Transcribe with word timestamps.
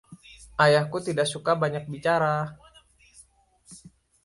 Ayahku 0.63 0.97
tidak 1.07 1.27
suka 1.33 1.51
banyak 1.63 1.85
bicara. 1.91 2.35